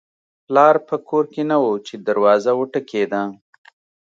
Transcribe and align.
پلار 0.47 0.75
په 0.87 0.95
کور 1.09 1.25
کې 1.33 1.43
نه 1.49 1.57
و 1.63 1.71
چې 1.87 1.93
دروازه 2.07 2.51
وټکېده 2.55 3.21